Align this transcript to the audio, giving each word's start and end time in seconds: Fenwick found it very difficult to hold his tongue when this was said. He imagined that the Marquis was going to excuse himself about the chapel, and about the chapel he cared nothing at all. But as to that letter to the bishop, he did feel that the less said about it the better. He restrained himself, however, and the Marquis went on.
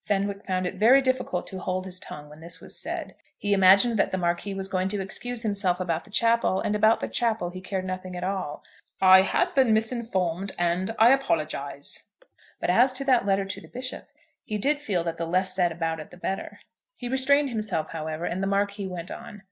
Fenwick 0.00 0.46
found 0.46 0.64
it 0.64 0.76
very 0.76 1.02
difficult 1.02 1.44
to 1.48 1.58
hold 1.58 1.86
his 1.86 1.98
tongue 1.98 2.28
when 2.28 2.38
this 2.40 2.60
was 2.60 2.78
said. 2.78 3.16
He 3.36 3.52
imagined 3.52 3.98
that 3.98 4.12
the 4.12 4.16
Marquis 4.16 4.54
was 4.54 4.68
going 4.68 4.86
to 4.90 5.00
excuse 5.00 5.42
himself 5.42 5.80
about 5.80 6.04
the 6.04 6.10
chapel, 6.12 6.60
and 6.60 6.76
about 6.76 7.00
the 7.00 7.08
chapel 7.08 7.50
he 7.50 7.60
cared 7.60 7.84
nothing 7.84 8.14
at 8.14 8.22
all. 8.22 8.62
But 9.00 9.24
as 9.34 9.52
to 12.92 13.04
that 13.04 13.26
letter 13.26 13.44
to 13.44 13.60
the 13.60 13.66
bishop, 13.66 14.06
he 14.44 14.56
did 14.56 14.80
feel 14.80 15.02
that 15.02 15.16
the 15.16 15.26
less 15.26 15.52
said 15.52 15.72
about 15.72 15.98
it 15.98 16.12
the 16.12 16.16
better. 16.16 16.60
He 16.94 17.08
restrained 17.08 17.48
himself, 17.48 17.88
however, 17.88 18.24
and 18.24 18.40
the 18.40 18.46
Marquis 18.46 18.86
went 18.86 19.10
on. 19.10 19.42